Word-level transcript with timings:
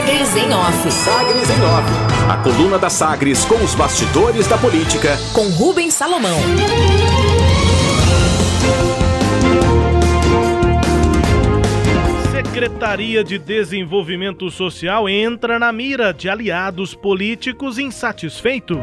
Sagres 0.00 0.34
em 0.34 0.54
Off. 0.54 0.90
Sagres 0.90 1.50
em 1.50 1.62
Off. 1.62 2.30
A 2.30 2.36
coluna 2.38 2.78
da 2.78 2.88
Sagres 2.88 3.44
com 3.44 3.56
os 3.56 3.74
bastidores 3.74 4.46
da 4.46 4.56
política. 4.56 5.18
Com 5.34 5.46
Rubens 5.50 5.92
Salomão. 5.92 6.38
Secretaria 12.32 13.22
de 13.22 13.38
Desenvolvimento 13.38 14.50
Social 14.50 15.06
entra 15.06 15.58
na 15.58 15.70
mira 15.70 16.14
de 16.14 16.30
aliados 16.30 16.94
políticos 16.94 17.78
insatisfeitos. 17.78 18.78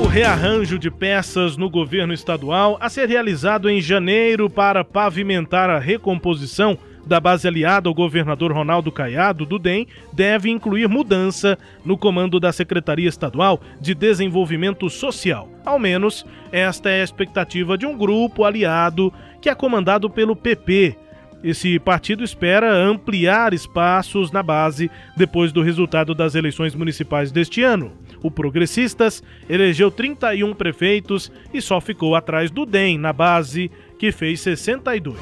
O 0.00 0.06
rearranjo 0.06 0.78
de 0.78 0.92
peças 0.92 1.56
no 1.56 1.68
governo 1.68 2.14
estadual 2.14 2.78
a 2.80 2.88
ser 2.88 3.08
realizado 3.08 3.68
em 3.68 3.80
janeiro 3.80 4.48
para 4.48 4.84
pavimentar 4.84 5.68
a 5.68 5.80
recomposição 5.80 6.78
da 7.06 7.20
base 7.20 7.46
aliada 7.46 7.88
ao 7.88 7.94
governador 7.94 8.52
Ronaldo 8.52 8.90
Caiado, 8.90 9.46
do 9.46 9.58
DEM, 9.58 9.86
deve 10.12 10.50
incluir 10.50 10.88
mudança 10.88 11.56
no 11.84 11.96
comando 11.96 12.40
da 12.40 12.52
Secretaria 12.52 13.08
Estadual 13.08 13.60
de 13.80 13.94
Desenvolvimento 13.94 14.90
Social. 14.90 15.48
Ao 15.64 15.78
menos, 15.78 16.26
esta 16.50 16.90
é 16.90 17.00
a 17.00 17.04
expectativa 17.04 17.78
de 17.78 17.86
um 17.86 17.96
grupo 17.96 18.44
aliado 18.44 19.12
que 19.40 19.48
é 19.48 19.54
comandado 19.54 20.10
pelo 20.10 20.34
PP. 20.34 20.96
Esse 21.44 21.78
partido 21.78 22.24
espera 22.24 22.74
ampliar 22.74 23.54
espaços 23.54 24.32
na 24.32 24.42
base 24.42 24.90
depois 25.16 25.52
do 25.52 25.62
resultado 25.62 26.14
das 26.14 26.34
eleições 26.34 26.74
municipais 26.74 27.30
deste 27.30 27.62
ano. 27.62 27.92
O 28.22 28.30
Progressistas 28.30 29.22
elegeu 29.48 29.90
31 29.90 30.54
prefeitos 30.54 31.30
e 31.52 31.60
só 31.60 31.80
ficou 31.80 32.16
atrás 32.16 32.50
do 32.50 32.66
DEM 32.66 32.98
na 32.98 33.12
base, 33.12 33.70
que 33.98 34.10
fez 34.10 34.40
62. 34.40 35.16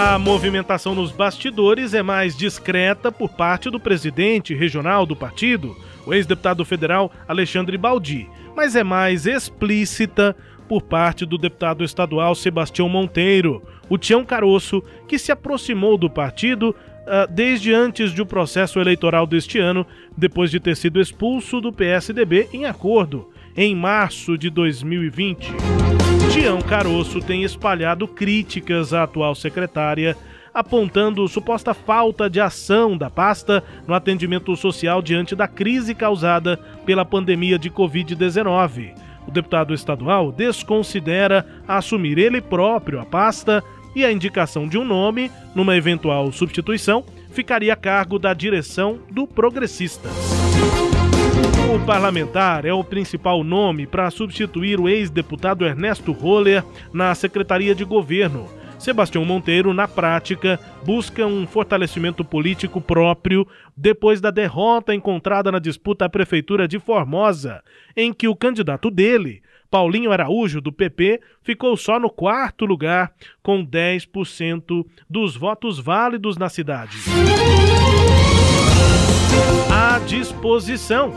A 0.00 0.16
movimentação 0.16 0.94
nos 0.94 1.10
bastidores 1.10 1.92
é 1.92 2.04
mais 2.04 2.36
discreta 2.36 3.10
por 3.10 3.30
parte 3.30 3.68
do 3.68 3.80
presidente 3.80 4.54
regional 4.54 5.04
do 5.04 5.16
partido, 5.16 5.76
o 6.06 6.14
ex-deputado 6.14 6.64
federal 6.64 7.10
Alexandre 7.26 7.76
Baldi, 7.76 8.30
mas 8.54 8.76
é 8.76 8.84
mais 8.84 9.26
explícita 9.26 10.36
por 10.68 10.82
parte 10.82 11.26
do 11.26 11.36
deputado 11.36 11.82
estadual 11.82 12.36
Sebastião 12.36 12.88
Monteiro, 12.88 13.60
o 13.88 13.98
Tião 13.98 14.24
Caroço, 14.24 14.84
que 15.08 15.18
se 15.18 15.32
aproximou 15.32 15.98
do 15.98 16.08
partido 16.08 16.70
uh, 16.70 17.26
desde 17.28 17.74
antes 17.74 18.12
do 18.12 18.24
processo 18.24 18.78
eleitoral 18.78 19.26
deste 19.26 19.58
ano, 19.58 19.84
depois 20.16 20.48
de 20.48 20.60
ter 20.60 20.76
sido 20.76 21.00
expulso 21.00 21.60
do 21.60 21.72
PSDB 21.72 22.48
em 22.52 22.66
acordo 22.66 23.28
em 23.58 23.74
março 23.74 24.38
de 24.38 24.48
2020. 24.50 25.52
Tião 26.32 26.60
Caroço 26.60 27.20
tem 27.20 27.42
espalhado 27.42 28.06
críticas 28.06 28.94
à 28.94 29.02
atual 29.02 29.34
secretária, 29.34 30.16
apontando 30.54 31.26
suposta 31.26 31.74
falta 31.74 32.30
de 32.30 32.40
ação 32.40 32.96
da 32.96 33.10
pasta 33.10 33.64
no 33.84 33.94
atendimento 33.94 34.54
social 34.56 35.02
diante 35.02 35.34
da 35.34 35.48
crise 35.48 35.92
causada 35.92 36.56
pela 36.86 37.04
pandemia 37.04 37.58
de 37.58 37.68
Covid-19 37.68 38.94
o 39.28 39.30
deputado 39.30 39.74
estadual 39.74 40.32
desconsidera 40.32 41.46
assumir 41.68 42.16
ele 42.18 42.40
próprio 42.40 42.98
a 42.98 43.04
pasta 43.04 43.62
e 43.94 44.02
a 44.02 44.10
indicação 44.10 44.66
de 44.66 44.78
um 44.78 44.84
nome, 44.84 45.30
numa 45.54 45.76
eventual 45.76 46.32
substituição, 46.32 47.04
ficaria 47.30 47.74
a 47.74 47.76
cargo 47.76 48.18
da 48.18 48.32
direção 48.32 48.98
do 49.10 49.26
Progressistas. 49.26 50.47
O 51.68 51.78
parlamentar 51.84 52.64
é 52.64 52.72
o 52.72 52.82
principal 52.82 53.44
nome 53.44 53.86
para 53.86 54.10
substituir 54.10 54.80
o 54.80 54.88
ex-deputado 54.88 55.66
Ernesto 55.66 56.12
Roller 56.12 56.64
na 56.94 57.14
Secretaria 57.14 57.74
de 57.74 57.84
Governo, 57.84 58.48
Sebastião 58.78 59.24
Monteiro, 59.24 59.74
na 59.74 59.88
prática, 59.88 60.58
busca 60.84 61.26
um 61.26 61.46
fortalecimento 61.46 62.24
político 62.24 62.80
próprio 62.80 63.46
depois 63.76 64.20
da 64.20 64.30
derrota 64.30 64.94
encontrada 64.94 65.50
na 65.50 65.58
disputa 65.58 66.04
à 66.04 66.08
Prefeitura 66.08 66.68
de 66.68 66.78
Formosa, 66.78 67.62
em 67.96 68.12
que 68.12 68.28
o 68.28 68.36
candidato 68.36 68.90
dele, 68.90 69.42
Paulinho 69.68 70.12
Araújo, 70.12 70.60
do 70.60 70.72
PP, 70.72 71.20
ficou 71.42 71.76
só 71.76 71.98
no 71.98 72.08
quarto 72.08 72.64
lugar, 72.64 73.12
com 73.42 73.66
10% 73.66 74.86
dos 75.10 75.36
votos 75.36 75.78
válidos 75.78 76.38
na 76.38 76.48
cidade. 76.48 76.96
À 79.70 79.98
disposição 80.00 81.12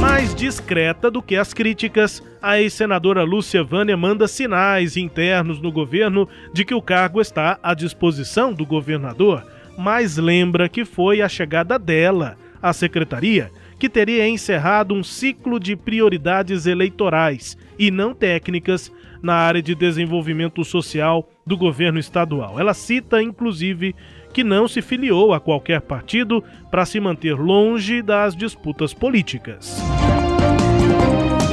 mais 0.00 0.34
discreta 0.34 1.10
do 1.10 1.22
que 1.22 1.36
as 1.36 1.54
críticas, 1.54 2.22
a 2.42 2.60
ex-senadora 2.60 3.22
Lúcia 3.22 3.64
Vânia 3.64 3.96
manda 3.96 4.28
sinais 4.28 4.96
internos 4.96 5.60
no 5.60 5.72
governo 5.72 6.28
de 6.52 6.64
que 6.64 6.74
o 6.74 6.82
cargo 6.82 7.20
está 7.20 7.58
à 7.62 7.72
disposição 7.72 8.52
do 8.52 8.66
governador, 8.66 9.44
mas 9.78 10.16
lembra 10.16 10.68
que 10.68 10.84
foi 10.84 11.22
a 11.22 11.28
chegada 11.28 11.78
dela 11.78 12.36
à 12.60 12.72
secretaria 12.72 13.50
que 13.78 13.88
teria 13.88 14.28
encerrado 14.28 14.94
um 14.94 15.02
ciclo 15.02 15.58
de 15.58 15.76
prioridades 15.76 16.66
eleitorais 16.66 17.56
e 17.78 17.90
não 17.90 18.14
técnicas 18.14 18.90
na 19.22 19.34
área 19.34 19.62
de 19.62 19.74
desenvolvimento 19.74 20.64
social 20.64 21.28
do 21.46 21.56
governo 21.56 21.98
estadual. 21.98 22.58
Ela 22.58 22.74
cita, 22.74 23.22
inclusive, 23.22 23.94
que 24.34 24.44
não 24.44 24.68
se 24.68 24.82
filiou 24.82 25.32
a 25.32 25.40
qualquer 25.40 25.80
partido 25.80 26.44
para 26.70 26.84
se 26.84 27.00
manter 27.00 27.34
longe 27.34 28.02
das 28.02 28.36
disputas 28.36 28.92
políticas 28.92 29.80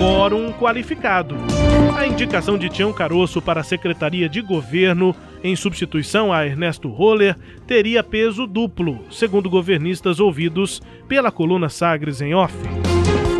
quórum 0.01 0.51
qualificado. 0.51 1.35
A 1.95 2.07
indicação 2.07 2.57
de 2.57 2.69
Tião 2.69 2.91
Caroço 2.91 3.39
para 3.39 3.61
a 3.61 3.63
Secretaria 3.63 4.27
de 4.27 4.41
Governo, 4.41 5.15
em 5.43 5.55
substituição 5.55 6.33
a 6.33 6.43
Ernesto 6.43 6.89
Roller, 6.89 7.37
teria 7.67 8.03
peso 8.03 8.47
duplo, 8.47 9.05
segundo 9.11 9.47
governistas 9.47 10.19
ouvidos 10.19 10.81
pela 11.07 11.31
coluna 11.31 11.69
Sagres 11.69 12.19
em 12.19 12.33
Off. 12.33 12.55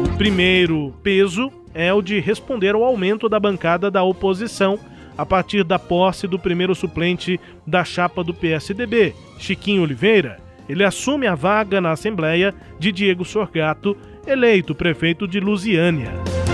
O 0.06 0.18
primeiro 0.20 0.94
peso 1.02 1.52
é 1.74 1.92
o 1.92 2.00
de 2.00 2.20
responder 2.20 2.76
ao 2.76 2.84
aumento 2.84 3.28
da 3.28 3.40
bancada 3.40 3.90
da 3.90 4.04
oposição 4.04 4.78
a 5.18 5.26
partir 5.26 5.64
da 5.64 5.78
posse 5.78 6.28
do 6.28 6.40
primeiro 6.40 6.74
suplente 6.74 7.40
da 7.66 7.84
chapa 7.84 8.24
do 8.24 8.34
PSDB, 8.34 9.14
Chiquinho 9.38 9.84
Oliveira. 9.84 10.40
Ele 10.68 10.84
assume 10.84 11.28
a 11.28 11.36
vaga 11.36 11.82
na 11.82 11.92
Assembleia 11.92 12.54
de 12.80 12.92
Diego 12.92 13.26
Sorgato, 13.26 13.98
eleito 14.26 14.74
prefeito 14.74 15.28
de 15.28 15.40
Lusiânia. 15.40 16.12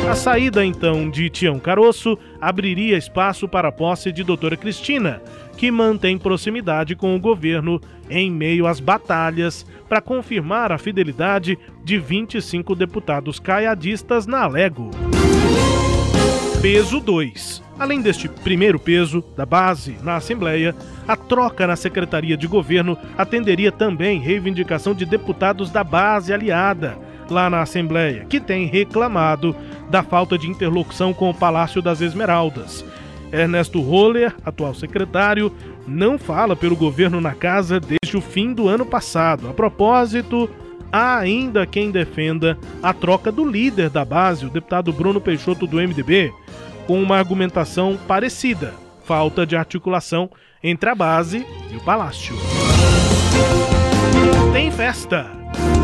A 0.09 0.15
saída 0.15 0.65
então 0.65 1.09
de 1.09 1.29
Tião 1.29 1.59
Caroço 1.59 2.17
abriria 2.39 2.97
espaço 2.97 3.47
para 3.47 3.67
a 3.67 3.71
posse 3.71 4.09
de 4.11 4.23
doutora 4.23 4.55
Cristina, 4.55 5.21
que 5.57 5.69
mantém 5.69 6.17
proximidade 6.17 6.95
com 6.95 7.13
o 7.13 7.19
governo 7.19 7.81
em 8.09 8.31
meio 8.31 8.65
às 8.65 8.79
batalhas 8.79 9.65
para 9.89 10.01
confirmar 10.01 10.71
a 10.71 10.77
fidelidade 10.77 11.57
de 11.83 11.97
25 11.97 12.73
deputados 12.73 13.37
caiadistas 13.37 14.25
na 14.25 14.43
Alego. 14.43 14.91
Peso 16.61 16.99
2. 16.99 17.63
Além 17.77 18.01
deste 18.01 18.27
primeiro 18.27 18.79
peso 18.79 19.23
da 19.35 19.45
base 19.45 19.95
na 20.01 20.15
Assembleia, 20.15 20.75
a 21.07 21.15
troca 21.15 21.67
na 21.67 21.75
Secretaria 21.75 22.35
de 22.35 22.47
Governo 22.47 22.97
atenderia 23.15 23.71
também 23.71 24.19
reivindicação 24.19 24.95
de 24.95 25.05
deputados 25.05 25.69
da 25.69 25.83
base 25.83 26.33
aliada 26.33 26.97
lá 27.29 27.47
na 27.47 27.61
Assembleia, 27.61 28.25
que 28.25 28.39
tem 28.39 28.65
reclamado 28.65 29.55
da 29.91 30.01
falta 30.01 30.35
de 30.35 30.49
interlocução 30.49 31.13
com 31.13 31.29
o 31.29 31.33
Palácio 31.33 31.79
das 31.79 32.01
Esmeraldas. 32.01 32.83
Ernesto 33.31 33.79
Roller, 33.79 34.35
atual 34.43 34.73
secretário, 34.73 35.51
não 35.85 36.17
fala 36.17 36.55
pelo 36.55 36.75
governo 36.75 37.21
na 37.21 37.35
casa 37.35 37.79
desde 37.79 38.17
o 38.17 38.21
fim 38.21 38.51
do 38.51 38.67
ano 38.67 38.85
passado. 38.85 39.47
A 39.47 39.53
propósito, 39.53 40.49
há 40.91 41.17
ainda 41.17 41.65
quem 41.65 41.91
defenda 41.91 42.57
a 42.81 42.93
troca 42.93 43.31
do 43.31 43.45
líder 43.45 43.89
da 43.89 44.03
base, 44.03 44.45
o 44.45 44.49
deputado 44.49 44.91
Bruno 44.91 45.21
Peixoto 45.21 45.67
do 45.67 45.77
MDB, 45.77 46.31
com 46.85 47.01
uma 47.01 47.17
argumentação 47.17 47.97
parecida: 48.07 48.73
falta 49.03 49.45
de 49.45 49.55
articulação 49.55 50.29
entre 50.63 50.89
a 50.89 50.95
base 50.95 51.45
e 51.71 51.75
o 51.75 51.81
palácio. 51.81 52.35
Tem 54.53 54.71
festa! 54.71 55.31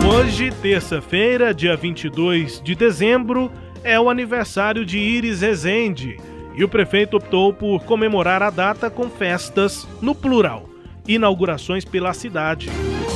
Hoje, 0.05 0.51
terça-feira, 0.61 1.53
dia 1.53 1.77
22 1.77 2.61
de 2.61 2.75
dezembro, 2.75 3.51
é 3.83 3.99
o 3.99 4.09
aniversário 4.09 4.85
de 4.85 4.97
Iris 4.97 5.41
Rezende 5.41 6.17
e 6.55 6.63
o 6.63 6.69
prefeito 6.69 7.17
optou 7.17 7.53
por 7.53 7.83
comemorar 7.83 8.43
a 8.43 8.49
data 8.49 8.89
com 8.89 9.09
festas 9.09 9.87
no 10.01 10.13
plural, 10.13 10.69
inaugurações 11.07 11.83
pela 11.83 12.13
cidade. 12.13 12.69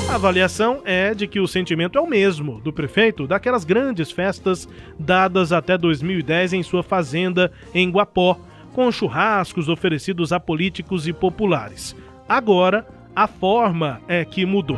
A 0.10 0.16
avaliação 0.16 0.82
é 0.86 1.14
de 1.14 1.28
que 1.28 1.40
o 1.40 1.48
sentimento 1.48 1.98
é 1.98 2.02
o 2.02 2.08
mesmo 2.08 2.62
do 2.62 2.72
prefeito 2.72 3.28
daquelas 3.28 3.66
grandes 3.66 4.10
festas 4.10 4.68
dadas 4.98 5.52
até 5.52 5.78
2010 5.78 6.54
em 6.54 6.64
sua 6.64 6.82
fazenda 6.82 7.52
em 7.74 7.92
Guapó, 7.92 8.40
com 8.74 8.92
churrascos 8.92 9.68
oferecidos 9.68 10.32
a 10.32 10.40
políticos 10.40 11.08
e 11.08 11.14
populares. 11.14 11.96
Agora, 12.28 12.88
a 13.16 13.28
forma 13.28 14.02
é 14.08 14.24
que 14.24 14.46
mudou. 14.46 14.78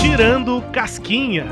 Tirando 0.00 0.59
Casquinha. 0.72 1.46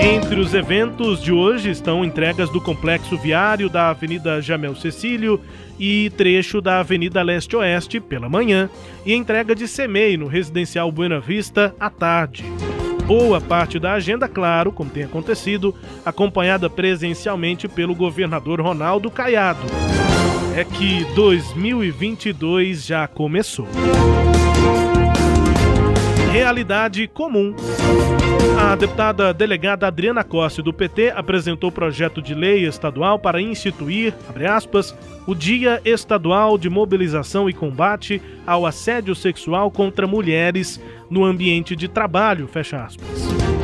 Entre 0.00 0.38
os 0.38 0.52
eventos 0.52 1.22
de 1.22 1.32
hoje 1.32 1.70
estão 1.70 2.04
entregas 2.04 2.50
do 2.50 2.60
complexo 2.60 3.16
viário 3.16 3.68
da 3.68 3.90
Avenida 3.90 4.40
Jamel 4.40 4.74
Cecílio 4.76 5.40
e 5.78 6.10
trecho 6.16 6.60
da 6.60 6.80
Avenida 6.80 7.22
Leste-Oeste 7.22 8.00
pela 8.00 8.28
manhã 8.28 8.68
e 9.06 9.14
entrega 9.14 9.54
de 9.54 9.66
CEMEI 9.66 10.16
no 10.16 10.26
Residencial 10.26 10.92
Buena 10.92 11.18
Vista 11.18 11.74
à 11.80 11.88
tarde. 11.88 12.44
Boa 13.06 13.40
parte 13.40 13.78
da 13.78 13.94
agenda, 13.94 14.28
claro, 14.28 14.70
como 14.70 14.90
tem 14.90 15.04
acontecido, 15.04 15.74
acompanhada 16.04 16.70
presencialmente 16.70 17.66
pelo 17.68 17.94
governador 17.94 18.60
Ronaldo 18.60 19.10
Caiado. 19.10 19.62
É 20.56 20.64
que 20.64 21.04
2022 21.14 22.86
já 22.86 23.08
começou 23.08 23.66
realidade 26.32 27.06
comum. 27.08 27.54
A 28.58 28.74
deputada 28.74 29.34
delegada 29.34 29.86
Adriana 29.86 30.24
Costa, 30.24 30.62
do 30.62 30.72
PT, 30.72 31.10
apresentou 31.14 31.70
projeto 31.70 32.22
de 32.22 32.34
lei 32.34 32.66
estadual 32.66 33.18
para 33.18 33.38
instituir, 33.38 34.14
aspas, 34.48 34.96
o 35.26 35.34
Dia 35.34 35.82
Estadual 35.84 36.56
de 36.56 36.70
Mobilização 36.70 37.50
e 37.50 37.52
Combate 37.52 38.22
ao 38.46 38.64
Assédio 38.64 39.14
Sexual 39.14 39.70
contra 39.70 40.06
Mulheres 40.06 40.80
no 41.10 41.22
Ambiente 41.22 41.76
de 41.76 41.86
Trabalho. 41.86 42.48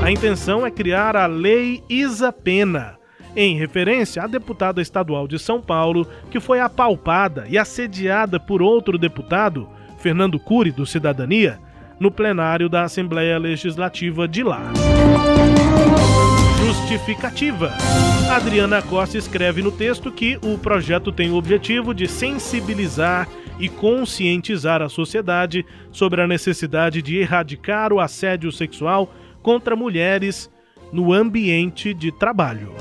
A 0.03 0.11
intenção 0.11 0.67
é 0.67 0.71
criar 0.71 1.17
a 1.17 1.26
Lei 1.26 1.82
Isa 1.88 2.31
Pena, 2.31 2.99
em 3.35 3.56
referência 3.56 4.23
à 4.23 4.26
deputada 4.26 4.82
estadual 4.82 5.26
de 5.26 5.38
São 5.38 5.62
Paulo, 5.62 6.06
que 6.31 6.38
foi 6.38 6.61
apalpada 6.61 7.47
e 7.49 7.56
assediada 7.56 8.38
por 8.38 8.61
outro 8.61 8.99
deputado, 8.99 9.67
Fernando 9.99 10.38
Cury, 10.38 10.71
do 10.71 10.85
Cidadania, 10.85 11.59
no 11.99 12.11
plenário 12.11 12.69
da 12.69 12.85
Assembleia 12.85 13.39
Legislativa 13.39 14.29
de 14.29 14.43
lá. 14.43 14.73
Justificativa. 16.65 17.73
Adriana 18.31 18.83
Costa 18.83 19.17
escreve 19.17 19.62
no 19.62 19.73
texto 19.73 20.12
que 20.12 20.39
o 20.43 20.59
projeto 20.59 21.11
tem 21.11 21.31
o 21.31 21.37
objetivo 21.37 21.95
de 21.95 22.06
sensibilizar 22.06 23.29
e 23.59 23.69
conscientizar 23.69 24.83
a 24.83 24.89
sociedade 24.89 25.65
sobre 25.91 26.23
a 26.23 26.27
necessidade 26.27 27.03
de 27.03 27.19
erradicar 27.19 27.93
o 27.93 28.00
assédio 28.00 28.53
sexual 28.53 29.12
contra 29.43 29.75
mulheres 29.75 30.50
no 30.93 31.12
ambiente 31.12 31.93
de 31.93 32.12
trabalho. 32.12 32.73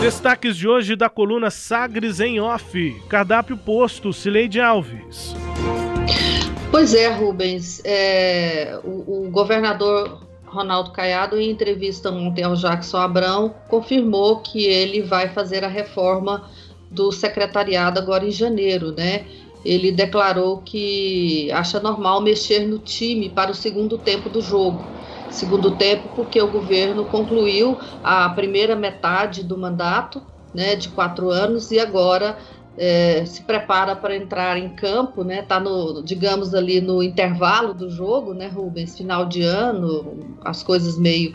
Destaques 0.00 0.56
de 0.56 0.68
hoje 0.68 0.94
da 0.94 1.08
coluna 1.08 1.50
Sagres 1.50 2.20
em 2.20 2.38
Off. 2.38 2.94
Cardápio 3.08 3.56
posto, 3.56 4.12
Cileide 4.12 4.60
Alves. 4.60 5.34
Pois 6.74 6.92
é, 6.92 7.06
Rubens. 7.06 7.80
É, 7.84 8.80
o, 8.82 9.26
o, 9.26 9.30
governador 9.30 10.18
Ronaldo 10.44 10.90
Caiado, 10.90 11.38
em 11.38 11.48
entrevista 11.48 12.10
ontem 12.10 12.42
ao 12.42 12.56
Jackson 12.56 12.96
Abrão, 12.96 13.54
confirmou 13.68 14.40
que 14.40 14.64
ele 14.64 15.00
vai 15.00 15.28
fazer 15.28 15.62
a 15.62 15.68
reforma 15.68 16.50
do 16.90 17.12
secretariado 17.12 18.00
agora 18.00 18.26
em 18.26 18.32
janeiro, 18.32 18.90
né? 18.90 19.24
Ele 19.64 19.92
declarou 19.92 20.62
que 20.62 21.48
acha 21.52 21.78
normal 21.78 22.20
mexer 22.20 22.66
no 22.66 22.80
time 22.80 23.28
para 23.28 23.52
o 23.52 23.54
segundo 23.54 23.96
tempo 23.96 24.28
do 24.28 24.40
jogo. 24.40 24.84
Segundo 25.30 25.76
tempo, 25.76 26.08
porque 26.16 26.42
o 26.42 26.50
governo 26.50 27.04
concluiu 27.04 27.78
a 28.02 28.28
primeira 28.30 28.74
metade 28.74 29.44
do 29.44 29.56
mandato, 29.56 30.20
né, 30.52 30.74
de 30.74 30.88
quatro 30.88 31.30
anos, 31.30 31.70
e 31.70 31.78
agora 31.78 32.36
é, 32.76 33.24
se 33.24 33.42
prepara 33.42 33.94
para 33.94 34.16
entrar 34.16 34.58
em 34.58 34.70
campo, 34.70 35.22
né? 35.22 35.42
Tá 35.42 35.60
no, 35.60 36.02
digamos 36.02 36.54
ali 36.54 36.80
no 36.80 37.02
intervalo 37.02 37.72
do 37.72 37.88
jogo, 37.88 38.34
né, 38.34 38.48
Rubens? 38.48 38.96
Final 38.96 39.26
de 39.26 39.42
ano, 39.42 40.36
as 40.44 40.62
coisas 40.62 40.98
meio 40.98 41.32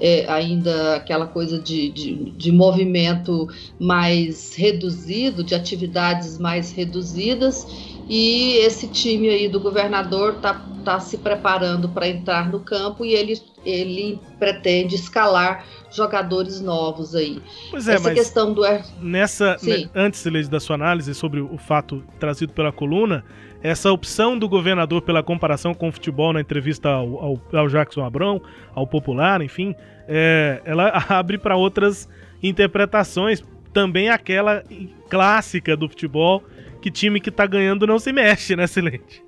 é, 0.00 0.24
ainda 0.28 0.96
aquela 0.96 1.26
coisa 1.26 1.58
de, 1.58 1.90
de, 1.90 2.30
de, 2.30 2.50
movimento 2.50 3.46
mais 3.78 4.54
reduzido, 4.54 5.44
de 5.44 5.54
atividades 5.54 6.38
mais 6.38 6.72
reduzidas, 6.72 7.66
e 8.12 8.56
esse 8.56 8.88
time 8.88 9.28
aí 9.28 9.48
do 9.48 9.60
governador 9.60 10.34
tá, 10.40 10.60
tá 10.84 10.98
se 10.98 11.16
preparando 11.16 11.88
para 11.88 12.08
entrar 12.08 12.50
no 12.50 12.58
campo 12.58 13.04
e 13.04 13.12
ele, 13.14 13.40
ele 13.64 14.18
pretende 14.36 14.96
escalar 14.96 15.64
jogadores 15.92 16.60
novos 16.60 17.14
aí. 17.14 17.40
Pois 17.70 17.86
é, 17.86 17.94
Essa 17.94 18.08
mas 18.08 18.18
questão 18.18 18.52
do 18.52 18.62
nessa 19.00 19.56
né, 19.62 19.88
antes 19.94 20.26
da 20.48 20.58
sua 20.58 20.74
análise 20.74 21.14
sobre 21.14 21.40
o 21.40 21.56
fato 21.56 22.02
trazido 22.18 22.52
pela 22.52 22.72
coluna, 22.72 23.24
essa 23.62 23.92
opção 23.92 24.36
do 24.36 24.48
governador 24.48 25.02
pela 25.02 25.22
comparação 25.22 25.72
com 25.72 25.88
o 25.88 25.92
futebol 25.92 26.32
na 26.32 26.40
entrevista 26.40 26.88
ao, 26.88 27.24
ao, 27.24 27.42
ao 27.52 27.68
Jackson 27.68 28.04
Abrão, 28.04 28.42
ao 28.74 28.88
Popular, 28.88 29.40
enfim, 29.40 29.72
é, 30.08 30.60
ela 30.64 30.88
abre 31.08 31.38
para 31.38 31.54
outras 31.54 32.08
interpretações, 32.42 33.40
também 33.72 34.08
aquela 34.08 34.64
clássica 35.08 35.76
do 35.76 35.88
futebol 35.88 36.42
que 36.80 36.90
time 36.90 37.20
que 37.20 37.30
tá 37.30 37.46
ganhando 37.46 37.86
não 37.86 37.98
se 37.98 38.12
mexe, 38.12 38.56
né, 38.56 38.66
Silente? 38.66 39.22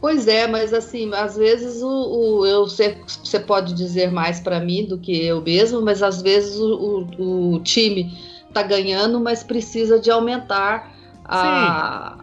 Pois 0.00 0.28
é, 0.28 0.46
mas 0.46 0.74
assim, 0.74 1.12
às 1.14 1.36
vezes 1.36 1.82
o, 1.82 1.88
o 1.88 2.46
eu 2.46 2.68
sei, 2.68 2.96
você 3.06 3.40
pode 3.40 3.72
dizer 3.72 4.10
mais 4.12 4.38
para 4.38 4.60
mim 4.60 4.84
do 4.84 4.98
que 4.98 5.24
eu 5.24 5.40
mesmo, 5.40 5.80
mas 5.80 6.02
às 6.02 6.20
vezes 6.20 6.58
o, 6.58 7.06
o, 7.18 7.54
o 7.54 7.60
time 7.60 8.12
está 8.46 8.62
ganhando, 8.62 9.18
mas 9.18 9.42
precisa 9.42 9.98
de 9.98 10.10
aumentar 10.10 10.94
a, 11.24 12.18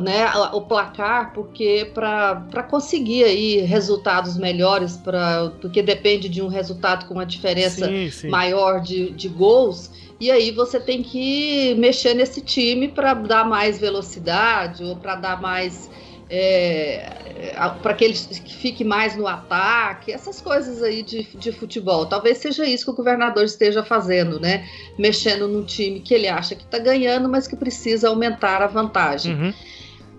né, 0.00 0.26
o 0.52 0.60
placar, 0.62 1.32
porque 1.32 1.90
para 1.94 2.62
conseguir 2.68 3.24
aí 3.24 3.58
resultados 3.58 4.36
melhores, 4.36 4.96
pra, 4.96 5.52
porque 5.60 5.82
depende 5.82 6.28
de 6.28 6.42
um 6.42 6.48
resultado 6.48 7.06
com 7.06 7.14
uma 7.14 7.26
diferença 7.26 7.86
sim, 7.86 8.10
sim. 8.10 8.28
maior 8.28 8.80
de, 8.80 9.10
de 9.10 9.28
gols. 9.28 9.90
E 10.18 10.30
aí 10.30 10.50
você 10.50 10.80
tem 10.80 11.02
que 11.02 11.74
mexer 11.76 12.14
nesse 12.14 12.40
time 12.40 12.88
para 12.88 13.12
dar 13.14 13.44
mais 13.44 13.78
velocidade 13.78 14.82
ou 14.82 14.96
para 14.96 15.16
dar 15.16 15.40
mais 15.40 15.90
é, 16.28 17.08
para 17.82 17.94
que 17.94 18.04
ele 18.04 18.14
fique 18.14 18.82
mais 18.82 19.16
no 19.16 19.26
ataque, 19.26 20.10
essas 20.10 20.40
coisas 20.40 20.82
aí 20.82 21.02
de, 21.02 21.22
de 21.36 21.52
futebol. 21.52 22.06
Talvez 22.06 22.38
seja 22.38 22.64
isso 22.64 22.84
que 22.84 22.90
o 22.90 22.94
governador 22.94 23.44
esteja 23.44 23.82
fazendo, 23.84 24.40
né? 24.40 24.66
Mexendo 24.98 25.46
num 25.46 25.64
time 25.64 26.00
que 26.00 26.12
ele 26.12 26.26
acha 26.26 26.54
que 26.54 26.64
está 26.64 26.78
ganhando, 26.78 27.28
mas 27.28 27.46
que 27.46 27.54
precisa 27.54 28.08
aumentar 28.08 28.60
a 28.62 28.66
vantagem. 28.66 29.34
Uhum. 29.34 29.54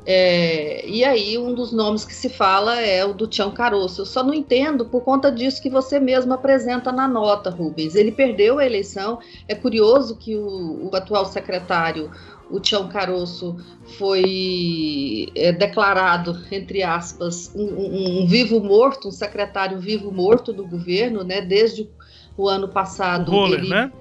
É, 0.09 0.87
e 0.87 1.03
aí, 1.03 1.37
um 1.37 1.53
dos 1.53 1.73
nomes 1.73 2.05
que 2.05 2.13
se 2.13 2.29
fala 2.29 2.79
é 2.79 3.03
o 3.03 3.13
do 3.13 3.27
Tião 3.27 3.51
Caroço. 3.51 4.01
Eu 4.01 4.05
só 4.05 4.23
não 4.23 4.33
entendo 4.33 4.85
por 4.85 5.01
conta 5.01 5.29
disso 5.29 5.61
que 5.61 5.69
você 5.69 5.99
mesmo 5.99 6.33
apresenta 6.33 6.93
na 6.93 7.09
nota, 7.09 7.49
Rubens. 7.49 7.93
Ele 7.93 8.13
perdeu 8.13 8.57
a 8.57 8.65
eleição. 8.65 9.19
É 9.49 9.53
curioso 9.53 10.15
que 10.15 10.33
o, 10.33 10.89
o 10.89 10.95
atual 10.95 11.25
secretário, 11.25 12.09
o 12.49 12.57
Tião 12.57 12.87
Caroço 12.87 13.57
foi 13.97 15.27
é, 15.35 15.51
declarado, 15.51 16.39
entre 16.53 16.83
aspas, 16.83 17.51
um, 17.53 17.65
um, 17.65 18.21
um, 18.21 18.27
vivo 18.27 18.61
morto, 18.61 19.09
um 19.09 19.11
secretário 19.11 19.77
vivo 19.77 20.09
morto 20.09 20.53
do 20.53 20.65
governo, 20.65 21.21
né? 21.21 21.41
Desde 21.41 21.89
o 22.37 22.47
ano 22.47 22.69
passado. 22.69 23.29
O 23.29 23.35
Roller, 23.35 23.59
ele, 23.59 23.69
né? 23.69 23.91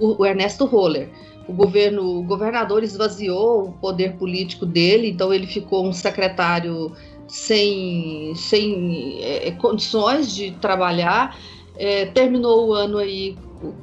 O, 0.00 0.22
o, 0.22 0.24
Ernesto 0.24 0.64
Roller. 0.64 1.10
O 1.48 1.52
governo, 1.52 2.18
o 2.18 2.22
governador 2.22 2.82
esvaziou 2.82 3.68
o 3.68 3.72
poder 3.72 4.14
político 4.14 4.64
dele, 4.64 5.08
então 5.10 5.32
ele 5.32 5.46
ficou 5.46 5.86
um 5.86 5.92
secretário 5.92 6.92
sem, 7.26 8.32
sem 8.34 9.18
é, 9.22 9.50
condições 9.52 10.34
de 10.34 10.52
trabalhar. 10.52 11.36
É, 11.76 12.06
terminou 12.06 12.68
o 12.68 12.72
ano 12.74 12.98
aí 12.98 13.36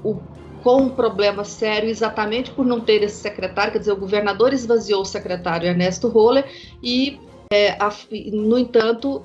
o, 0.03 0.17
com 0.63 0.83
um 0.83 0.89
problema 0.89 1.43
sério 1.43 1.89
exatamente 1.89 2.51
por 2.51 2.65
não 2.65 2.79
ter 2.79 3.01
esse 3.03 3.17
secretário, 3.17 3.71
quer 3.71 3.79
dizer, 3.79 3.91
o 3.91 3.97
governador 3.97 4.53
esvaziou 4.53 5.01
o 5.01 5.05
secretário 5.05 5.67
Ernesto 5.67 6.07
Roller 6.07 6.45
e, 6.83 7.19
é, 7.51 7.71
a, 7.71 7.91
no 8.31 8.57
entanto, 8.57 9.23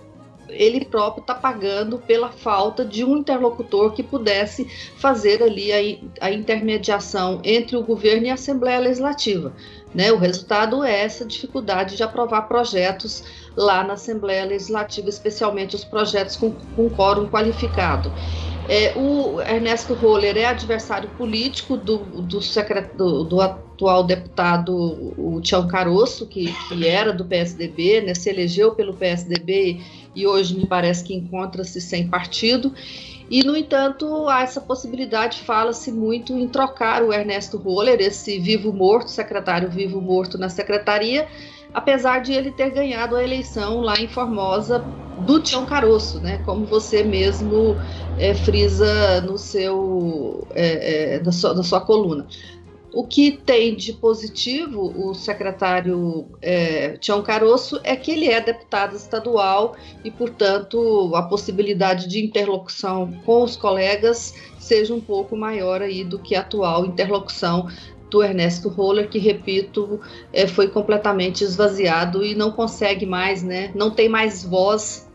ele 0.56 0.84
próprio 0.84 1.20
está 1.20 1.34
pagando 1.34 1.98
pela 1.98 2.30
falta 2.30 2.84
de 2.84 3.04
um 3.04 3.16
interlocutor 3.16 3.92
que 3.92 4.02
pudesse 4.02 4.64
fazer 4.96 5.42
ali 5.42 5.72
a, 5.72 6.26
a, 6.26 6.30
intermediação 6.30 7.40
entre 7.44 7.76
o 7.76 7.82
governo 7.82 8.26
e 8.26 8.30
a 8.30 8.34
Assembleia 8.34 8.78
Legislativa. 8.78 9.52
Né? 9.94 10.10
O 10.12 10.16
resultado 10.16 10.82
é 10.82 11.00
essa 11.00 11.24
dificuldade 11.24 11.96
de 11.96 12.02
aprovar 12.02 12.42
projetos 12.42 13.22
lá 13.56 13.84
na 13.84 13.94
Assembleia 13.94 14.44
Legislativa, 14.44 15.08
especialmente 15.08 15.74
os 15.76 15.84
projetos 15.84 16.36
com, 16.36 16.50
com 16.50 16.90
quórum 16.90 17.26
qualificado. 17.26 18.12
É, 18.66 18.94
o 18.96 19.40
Ernesto 19.42 19.92
Roller 19.92 20.38
é 20.38 20.46
adversário 20.46 21.10
político 21.18 21.76
do, 21.76 21.98
do, 21.98 22.38
do, 22.38 23.24
do 23.24 23.40
atual 23.40 24.02
deputado 24.02 24.74
o 25.18 25.38
Tião 25.42 25.68
Caroço, 25.68 26.26
que, 26.26 26.50
que 26.68 26.86
era 26.86 27.12
do 27.12 27.26
PSDB, 27.26 28.00
né, 28.00 28.14
se 28.14 28.30
elegeu 28.30 28.74
pelo 28.74 28.94
PSDB 28.94 29.82
e 30.14 30.26
hoje 30.26 30.56
me 30.56 30.66
parece 30.66 31.04
que 31.04 31.14
encontra-se 31.14 31.78
sem 31.78 32.08
partido. 32.08 32.72
E, 33.28 33.42
no 33.42 33.56
entanto, 33.56 34.28
há 34.28 34.42
essa 34.42 34.60
possibilidade, 34.60 35.40
fala-se 35.40 35.90
muito 35.90 36.32
em 36.32 36.46
trocar 36.48 37.02
o 37.02 37.12
Ernesto 37.12 37.58
Roller, 37.58 38.00
esse 38.00 38.38
vivo 38.38 38.72
morto, 38.72 39.10
secretário 39.10 39.68
vivo 39.70 40.00
morto 40.00 40.38
na 40.38 40.48
secretaria, 40.48 41.26
apesar 41.74 42.20
de 42.20 42.32
ele 42.32 42.52
ter 42.52 42.70
ganhado 42.70 43.16
a 43.16 43.22
eleição 43.22 43.80
lá 43.80 44.00
em 44.00 44.06
Formosa 44.06 44.78
do 45.26 45.40
Tião 45.40 45.66
Caroço, 45.66 46.20
né? 46.20 46.40
Como 46.44 46.64
você 46.64 47.02
mesmo 47.02 47.76
é, 48.16 48.32
frisa 48.34 49.20
no 49.22 49.36
seu, 49.36 50.46
é, 50.54 51.16
é, 51.16 51.20
na, 51.20 51.32
sua, 51.32 51.60
sua 51.62 51.80
coluna. 51.80 52.26
O 52.92 53.04
que 53.04 53.32
tem 53.32 53.74
de 53.74 53.92
positivo 53.92 54.92
o 54.96 55.14
secretário 55.14 56.28
é, 56.40 56.96
Tião 56.98 57.22
Caroço 57.22 57.80
é 57.82 57.96
que 57.96 58.12
ele 58.12 58.28
é 58.28 58.40
deputado 58.40 58.94
estadual 58.94 59.74
e, 60.04 60.12
portanto, 60.12 61.10
a 61.16 61.22
possibilidade 61.22 62.06
de 62.06 62.24
interlocução 62.24 63.12
com 63.26 63.42
os 63.42 63.56
colegas 63.56 64.34
seja 64.60 64.94
um 64.94 65.00
pouco 65.00 65.36
maior 65.36 65.82
aí 65.82 66.04
do 66.04 66.20
que 66.20 66.36
a 66.36 66.40
atual 66.40 66.86
interlocução 66.86 67.68
do 68.14 68.22
Ernesto 68.22 68.68
Roller, 68.68 69.08
que, 69.08 69.18
repito, 69.18 70.00
é, 70.32 70.46
foi 70.46 70.68
completamente 70.68 71.42
esvaziado 71.42 72.24
e 72.24 72.32
não 72.32 72.52
consegue 72.52 73.04
mais, 73.04 73.42
né? 73.42 73.72
Não 73.74 73.90
tem 73.90 74.08
mais 74.08 74.44
voz 74.44 75.10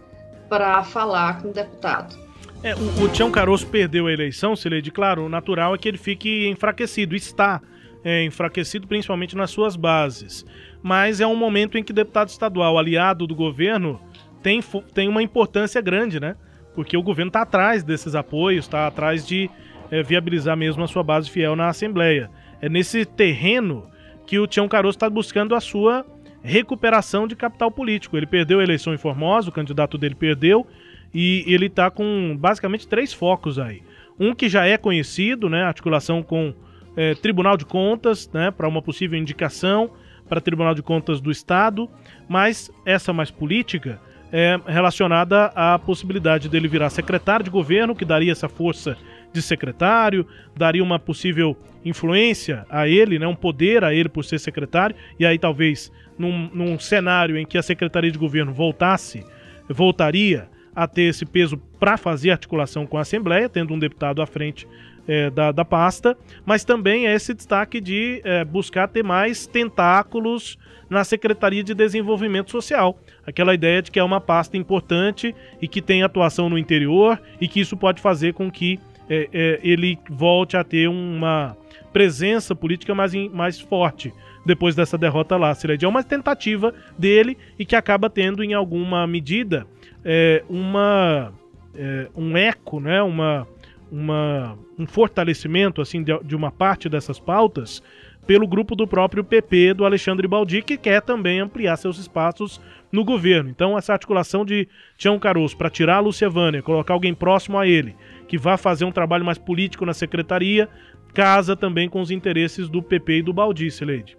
para 0.50 0.84
falar 0.84 1.42
com 1.42 1.48
o 1.48 1.54
deputado. 1.54 2.18
É, 2.62 2.76
o, 2.76 3.06
o 3.06 3.08
Tião 3.08 3.32
Caroço 3.32 3.66
perdeu 3.68 4.08
a 4.08 4.12
eleição, 4.12 4.54
se 4.54 4.68
ele 4.68 4.82
claro, 4.92 5.26
o 5.26 5.30
natural 5.30 5.74
é 5.74 5.78
que 5.78 5.88
ele 5.88 5.98
fique 5.98 6.50
enfraquecido, 6.50 7.16
está 7.16 7.62
é, 8.04 8.26
enfraquecido 8.26 8.86
principalmente 8.86 9.34
nas 9.34 9.50
suas 9.50 9.78
bases. 9.78 10.46
Mas 10.84 11.22
é 11.22 11.28
um 11.28 11.38
momento 11.38 11.78
em 11.78 11.84
que 11.84 11.94
deputado 11.94 12.28
estadual, 12.28 12.78
aliado 12.78 13.26
do 13.26 13.34
governo, 13.34 13.98
tem, 14.44 14.60
tem 14.94 15.08
uma 15.08 15.24
importância 15.24 15.80
grande, 15.80 16.20
né? 16.20 16.36
Porque 16.76 16.98
o 16.98 17.04
governo 17.04 17.30
está 17.30 17.44
atrás 17.44 17.82
desses 17.82 18.14
apoios, 18.14 18.66
está 18.66 18.88
atrás 18.88 19.26
de 19.26 19.50
é, 19.90 20.04
viabilizar 20.04 20.58
mesmo 20.58 20.84
a 20.84 20.88
sua 20.88 21.02
base 21.02 21.30
fiel 21.30 21.56
na 21.56 21.70
Assembleia. 21.70 22.30
É 22.62 22.70
nesse 22.70 23.06
terreno 23.06 23.90
que 24.26 24.40
o 24.40 24.48
Tião 24.48 24.68
Caroço 24.68 24.98
está 24.98 25.10
buscando 25.10 25.56
a 25.56 25.60
sua 25.60 26.06
recuperação 26.42 27.28
de 27.28 27.36
capital 27.36 27.72
político. 27.72 28.16
Ele 28.16 28.26
perdeu 28.26 28.60
a 28.60 28.64
eleição 28.64 28.94
em 28.94 28.98
Formosa, 28.98 29.50
o 29.50 29.54
candidato 29.54 29.98
dele 29.98 30.16
perdeu, 30.16 30.68
e 31.14 31.44
ele 31.48 31.66
está 31.66 31.90
com 31.90 32.36
basicamente 32.38 32.88
três 32.88 33.14
focos 33.14 33.58
aí. 33.58 33.82
Um 34.20 34.34
que 34.34 34.50
já 34.50 34.66
é 34.66 34.78
conhecido, 34.78 35.50
né, 35.50 35.64
articulação 35.64 36.22
com 36.22 36.54
é, 36.96 37.16
Tribunal 37.16 37.58
de 37.58 37.66
Contas, 37.66 38.30
né, 38.32 38.52
para 38.52 38.68
uma 38.68 38.82
possível 38.82 39.18
indicação 39.18 39.92
para 40.28 40.42
Tribunal 40.42 40.76
de 40.76 40.84
Contas 40.84 41.20
do 41.20 41.32
Estado, 41.32 41.90
mas 42.28 42.72
essa 42.86 43.12
mais 43.12 43.32
política 43.32 44.00
é 44.32 44.60
relacionada 44.68 45.46
à 45.56 45.80
possibilidade 45.80 46.48
dele 46.48 46.68
virar 46.68 46.92
secretário 46.92 47.44
de 47.44 47.50
governo, 47.50 47.96
que 47.96 48.06
daria 48.06 48.32
essa 48.32 48.48
força 48.48 48.96
de 49.32 49.42
secretário, 49.42 50.26
daria 50.56 50.84
uma 50.84 51.00
possível 51.00 51.58
influência 51.84 52.66
a 52.70 52.88
ele, 52.88 53.20
né, 53.20 53.28
um 53.28 53.36
poder 53.36 53.84
a 53.84 53.94
ele 53.94 54.10
por 54.10 54.26
ser 54.26 54.40
secretário, 54.40 54.96
e 55.20 55.26
aí 55.26 55.38
talvez 55.38 55.92
num, 56.18 56.50
num 56.54 56.78
cenário 56.78 57.38
em 57.38 57.46
que 57.46 57.58
a 57.58 57.64
Secretaria 57.64 58.12
de 58.12 58.18
Governo 58.18 58.54
voltasse, 58.54 59.26
voltaria 59.70 60.50
a 60.76 60.88
ter 60.88 61.04
esse 61.04 61.26
peso 61.26 61.58
para 61.80 61.98
fazer 61.98 62.32
articulação 62.32 62.86
com 62.86 62.98
a 62.98 63.02
Assembleia, 63.02 63.50
tendo 63.50 63.74
um 63.74 63.80
deputado 63.80 64.22
à 64.22 64.26
frente 64.26 64.68
é, 65.08 65.30
da, 65.30 65.52
da 65.52 65.66
pasta, 65.66 66.16
mas 66.46 66.64
também 66.64 67.08
é 67.08 67.16
esse 67.16 67.34
destaque 67.34 67.82
de 67.82 68.22
é, 68.24 68.44
buscar 68.46 68.88
ter 68.88 69.04
mais 69.04 69.48
tentáculos 69.48 70.58
na 70.90 71.04
Secretaria 71.04 71.64
de 71.64 71.74
Desenvolvimento 71.74 72.52
Social. 72.52 73.00
Aquela 73.26 73.54
ideia 73.54 73.82
de 73.82 73.92
que 73.92 74.00
é 74.00 74.04
uma 74.04 74.20
pasta 74.20 74.58
importante 74.58 75.36
e 75.62 75.68
que 75.68 75.82
tem 75.82 76.04
atuação 76.04 76.50
no 76.50 76.58
interior 76.58 77.20
e 77.40 77.48
que 77.48 77.60
isso 77.60 77.78
pode 77.78 78.02
fazer 78.02 78.34
com 78.34 78.52
que 78.52 78.80
é, 79.10 79.30
é 79.34 79.60
ele 79.64 79.98
volte 80.10 80.56
a 80.56 80.64
ter 80.64 80.88
uma 80.88 81.58
presença 81.92 82.56
política 82.56 82.94
mais, 82.94 83.14
mais 83.32 83.60
forte 83.60 84.14
depois 84.46 84.76
dessa 84.76 84.98
derrota 84.98 85.38
lá. 85.38 85.54
Seria 85.54 85.78
é 85.82 85.88
uma 85.88 86.04
tentativa 86.04 86.74
dele 86.98 87.38
e 87.58 87.66
que 87.66 87.76
acaba 87.76 88.10
tendo, 88.10 88.44
em 88.44 88.54
alguma 88.54 89.06
medida, 89.06 89.66
é, 90.04 90.44
uma, 90.50 91.34
é, 91.76 92.08
um 92.16 92.38
eco, 92.38 92.80
né? 92.80 93.02
uma, 93.02 93.48
uma, 93.92 94.58
um 94.78 94.88
fortalecimento 94.88 95.82
assim 95.82 96.04
de, 96.04 96.18
de, 96.24 96.36
uma 96.36 96.52
parte 96.52 96.90
dessas 96.90 97.20
pautas 97.20 97.82
pelo 98.26 98.48
grupo 98.48 98.76
do 98.76 98.88
próprio 98.88 99.24
PP 99.24 99.74
do 99.74 99.86
Alexandre 99.86 100.28
Baldi, 100.28 100.62
que 100.62 100.78
quer 100.78 101.02
também 101.02 101.40
ampliar 101.40 101.76
seus 101.78 101.98
espaços 101.98 102.62
no 102.92 103.04
governo. 103.04 103.50
Então, 103.50 103.76
essa 103.76 103.94
articulação 103.94 104.46
de 104.46 104.68
Tião 104.98 105.18
Caroço 105.18 105.58
para 105.58 105.70
tirar 105.70 105.96
a 105.96 106.00
Lúcia 106.00 106.30
Vânia, 106.30 106.62
colocar 106.62 106.94
alguém 106.94 107.14
próximo 107.14 107.58
a 107.58 107.68
ele, 107.68 107.96
que 108.30 108.38
vá 108.38 108.58
fazer 108.58 108.86
um 108.86 108.92
trabalho 108.92 109.26
mais 109.26 109.40
político 109.40 109.86
na 109.88 109.94
secretaria, 109.94 110.70
casa 111.16 111.56
também 111.56 111.90
com 111.90 112.00
os 112.00 112.12
interesses 112.12 112.70
do 112.70 112.82
PP 112.82 113.18
e 113.18 113.22
do 113.24 113.34
Baldi, 113.34 113.72
Sileide. 113.72 114.16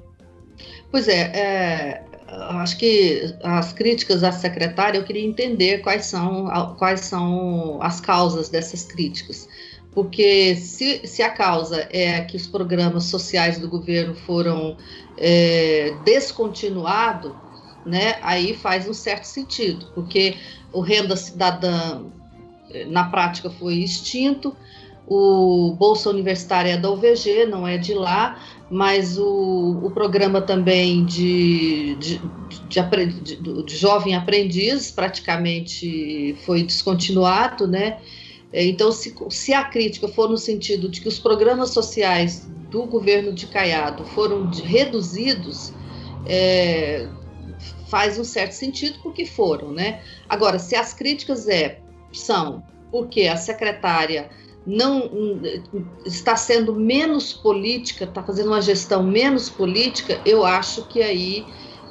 Pois 0.91 1.07
é, 1.07 1.21
é, 1.33 2.05
acho 2.29 2.77
que 2.77 3.33
as 3.41 3.73
críticas 3.73 4.25
à 4.25 4.33
secretária, 4.33 4.99
eu 4.99 5.05
queria 5.05 5.25
entender 5.25 5.79
quais 5.79 6.07
são, 6.07 6.47
quais 6.77 7.01
são 7.03 7.79
as 7.81 8.01
causas 8.01 8.49
dessas 8.49 8.85
críticas. 8.85 9.49
Porque 9.93 10.57
se, 10.57 11.07
se 11.07 11.23
a 11.23 11.31
causa 11.31 11.89
é 11.91 12.21
que 12.23 12.37
os 12.37 12.49
programas 12.49 13.05
sociais 13.05 13.59
do 13.59 13.69
governo 13.69 14.15
foram 14.15 14.77
é, 15.17 15.95
descontinuados, 16.05 17.33
né, 17.87 18.17
aí 18.23 18.55
faz 18.55 18.89
um 18.89 18.93
certo 18.93 19.25
sentido, 19.25 19.87
porque 19.95 20.37
o 20.73 20.81
renda 20.81 21.17
cidadã 21.17 22.03
na 22.89 23.05
prática 23.05 23.51
foi 23.51 23.75
extinto, 23.77 24.55
o 25.07 25.75
Bolsa 25.77 26.09
Universitária 26.09 26.75
é 26.75 26.77
da 26.77 26.89
UVG, 26.89 27.47
não 27.47 27.67
é 27.67 27.77
de 27.77 27.95
lá, 27.95 28.41
mas 28.71 29.19
o, 29.19 29.81
o 29.83 29.91
programa 29.91 30.41
também 30.41 31.05
de, 31.05 31.97
de, 31.97 32.21
de, 32.69 33.63
de, 33.65 33.77
jovem 33.77 34.15
aprendiz 34.15 34.93
praticamente 34.93 36.37
foi 36.45 36.63
descontinuado, 36.63 37.67
né? 37.67 37.99
Então, 38.53 38.93
se, 38.93 39.13
se 39.31 39.53
a 39.53 39.65
crítica 39.65 40.07
for 40.07 40.29
no 40.29 40.39
sentido 40.39 40.89
de 40.89 41.01
que 41.01 41.09
os 41.09 41.19
programas 41.19 41.71
sociais 41.71 42.49
do 42.71 42.85
governo 42.85 43.33
de 43.33 43.47
Caiado 43.49 44.05
foram 44.05 44.49
reduzidos, 44.49 45.73
é, 46.25 47.09
faz 47.89 48.17
um 48.17 48.25
certo 48.25 48.53
sentido 48.53 49.01
porque 49.03 49.27
foram, 49.27 49.73
né? 49.73 50.03
Agora, 50.29 50.61
se 50.61 50.77
as 50.77 50.95
críticas 50.95 51.49
é, 51.49 51.81
são 52.13 52.63
porque 52.91 53.27
a 53.27 53.37
secretária 53.37 54.31
não 54.67 55.11
está 56.05 56.37
sendo 56.37 56.75
menos 56.75 57.33
política, 57.33 58.05
está 58.05 58.23
fazendo 58.23 58.49
uma 58.49 58.61
gestão 58.61 59.03
menos 59.03 59.49
política, 59.49 60.21
eu 60.25 60.45
acho 60.45 60.87
que 60.87 61.03
aí 61.03 61.47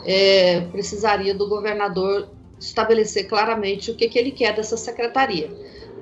é, 0.05 0.61
precisaria 0.71 1.33
do 1.33 1.47
governador 1.47 2.29
estabelecer 2.59 3.27
claramente 3.27 3.89
o 3.89 3.95
que, 3.95 4.07
que 4.07 4.19
ele 4.19 4.31
quer 4.31 4.55
dessa 4.55 4.77
secretaria. 4.77 5.49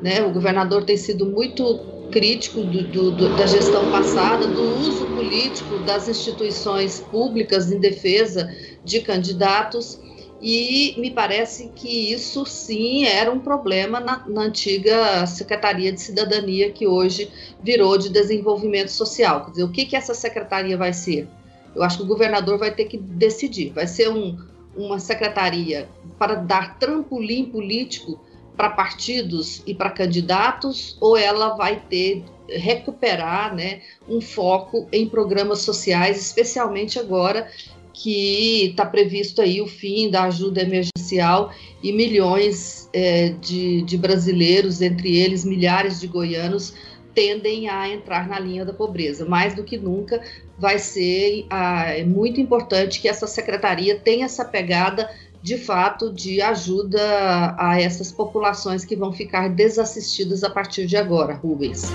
Né? 0.02 0.22
O 0.24 0.32
governador 0.32 0.84
tem 0.84 0.98
sido 0.98 1.26
muito 1.26 1.80
crítico 2.12 2.62
do, 2.62 2.84
do, 2.84 3.12
do, 3.12 3.36
da 3.36 3.46
gestão 3.46 3.90
passada, 3.92 4.48
do 4.48 4.80
uso 4.80 5.06
político 5.08 5.78
das 5.80 6.08
instituições 6.08 7.00
públicas 7.00 7.72
em 7.72 7.80
defesa 7.80 8.54
de 8.84 9.02
candidatos 9.02 10.00
e 10.42 10.96
me 10.98 11.10
parece 11.10 11.70
que 11.76 12.12
isso 12.12 12.46
sim 12.46 13.06
era 13.06 13.32
um 13.32 13.40
problema 13.40 14.00
na, 14.00 14.28
na, 14.28 14.42
antiga 14.42 15.26
Secretaria 15.26 15.92
de 15.92 16.00
Cidadania, 16.00 16.72
que 16.72 16.86
hoje 16.86 17.32
virou 17.62 17.98
de 17.98 18.10
Desenvolvimento 18.10 18.92
Social. 18.92 19.46
Quer 19.46 19.52
dizer, 19.52 19.64
o 19.64 19.72
que, 19.72 19.86
que 19.86 19.96
essa 19.96 20.14
secretaria 20.14 20.78
vai 20.78 20.94
ser? 20.94 21.28
Eu 21.76 21.84
acho 21.84 21.98
que 21.98 22.04
o 22.04 22.08
governador 22.08 22.58
vai 22.60 22.72
ter 22.72 22.86
que 22.86 22.98
decidir. 22.98 23.72
Vai 23.72 23.88
ser 23.88 24.10
um, 24.10 24.38
uma 24.76 25.00
secretaria 25.00 25.90
para 26.20 26.36
dar 26.36 26.78
trampolim 26.78 27.46
político 27.46 28.20
para 28.56 28.70
partidos 28.70 29.62
e 29.66 29.74
para 29.74 29.90
candidatos, 29.90 30.98
ou 31.00 31.18
ela 31.18 31.56
vai 31.56 31.80
ter 31.90 32.24
recuperar 32.50 33.54
né, 33.54 33.82
um 34.08 34.22
foco 34.22 34.88
em 34.92 35.08
programas 35.08 35.60
sociais, 35.60 36.18
especialmente 36.18 36.98
agora 36.98 37.50
que 37.98 38.66
está 38.66 38.86
previsto 38.86 39.42
aí 39.42 39.60
o 39.60 39.66
fim 39.66 40.10
da 40.10 40.26
ajuda 40.26 40.62
emergencial 40.62 41.52
e 41.82 41.92
milhões 41.92 42.88
é, 42.94 43.30
de, 43.30 43.82
de 43.82 43.98
brasileiros, 43.98 44.82
entre 44.84 45.18
eles 45.18 45.44
milhares 45.44 46.00
de 46.00 46.06
goianos, 46.06 46.76
tendem 47.16 47.68
a 47.68 47.92
entrar 47.92 48.28
na 48.30 48.38
linha 48.38 48.64
da 48.64 48.72
pobreza. 48.72 49.26
Mais 49.26 49.56
do 49.56 49.64
que 49.64 49.80
nunca, 49.80 50.22
vai 50.60 50.78
ser 50.78 51.48
ah, 51.50 51.88
muito 52.06 52.40
importante 52.40 53.02
que 53.02 53.08
essa 53.08 53.26
secretaria 53.26 53.98
tenha 53.98 54.26
essa 54.26 54.46
pegada 54.46 55.10
de 55.42 55.58
fato 55.58 56.14
de 56.14 56.40
ajuda 56.40 57.56
a 57.58 57.82
essas 57.82 58.12
populações 58.12 58.86
que 58.86 58.96
vão 58.96 59.12
ficar 59.12 59.50
desassistidas 59.50 60.44
a 60.44 60.50
partir 60.52 60.86
de 60.86 60.96
agora, 60.96 61.34
Rubens. 61.34 61.92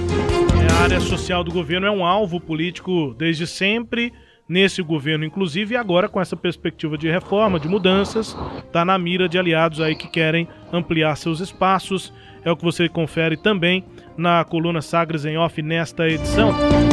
A 0.69 0.83
área 0.83 1.01
social 1.01 1.45
do 1.45 1.53
governo 1.53 1.87
é 1.87 1.91
um 1.91 2.05
alvo 2.05 2.41
político 2.41 3.15
desde 3.17 3.47
sempre 3.47 4.13
nesse 4.53 4.83
governo, 4.83 5.25
inclusive, 5.25 5.75
e 5.75 5.79
agora 5.79 6.11
com 6.11 6.21
essa 6.21 6.37
perspectiva 6.37 6.99
de 6.99 7.11
reforma, 7.11 7.59
de 7.59 7.69
mudanças, 7.69 8.37
está 8.59 8.85
na 8.85 8.99
mira 8.99 9.27
de 9.27 9.39
aliados 9.39 9.81
aí 9.81 9.97
que 9.97 10.07
querem 10.07 10.47
ampliar 10.71 11.17
seus 11.17 11.41
espaços. 11.41 12.13
É 12.45 12.51
o 12.51 12.57
que 12.57 12.65
você 12.65 12.89
confere 12.89 13.37
também 13.37 13.85
na 14.17 14.45
coluna 14.45 14.83
Sagres 14.83 15.25
em 15.25 15.39
Off 15.39 15.63
nesta 15.63 16.07
edição. 16.07 16.51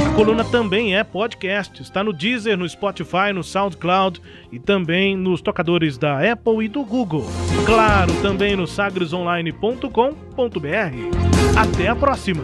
A 0.08 0.16
coluna 0.16 0.46
também 0.46 0.96
é 0.96 1.04
podcast, 1.04 1.82
está 1.82 2.02
no 2.02 2.14
Deezer, 2.14 2.58
no 2.58 2.70
Spotify, 2.70 3.34
no 3.34 3.44
SoundCloud 3.44 4.22
e 4.52 4.60
também 4.60 5.18
nos 5.18 5.42
tocadores 5.42 5.98
da 5.98 6.32
Apple 6.32 6.64
e 6.64 6.70
do 6.70 6.86
Google. 6.86 7.26
Claro, 7.66 8.14
também 8.22 8.56
no 8.56 8.68
sagresonline.com.br. 8.68 11.58
Até 11.58 11.88
a 11.90 11.96
próxima! 11.96 12.44